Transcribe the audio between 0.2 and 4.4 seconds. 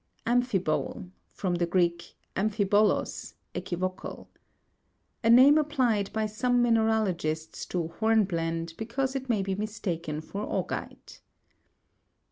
Am'phibole (from the Greek, amphibolos, equivocal).